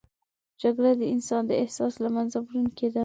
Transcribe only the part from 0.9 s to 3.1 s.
د انسان د احساس له منځه وړونکې ده